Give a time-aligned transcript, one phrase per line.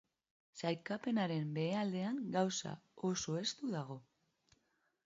[0.61, 2.73] Sailkapenaren behealdean gauza
[3.13, 4.01] oso estu dago.